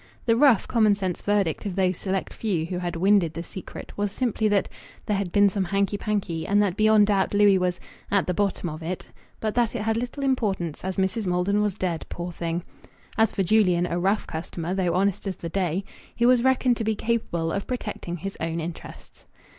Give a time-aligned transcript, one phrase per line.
[0.25, 4.47] The rough, commonsense verdict of those select few who had winded the secret was simply
[4.47, 4.67] that
[5.05, 8.67] "there had been some hanky panky," and that beyond doubt Louis was "at the bottom
[8.67, 9.05] of it,"
[9.39, 11.27] but that it had little importance, as Mrs.
[11.27, 12.63] Maldon was dead, poor thing.
[13.15, 15.83] As for Julian, "a rough customer, though honest as the day,"
[16.15, 19.27] he was reckoned to be capable of protecting his own interests.